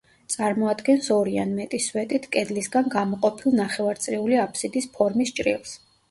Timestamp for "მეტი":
1.57-1.79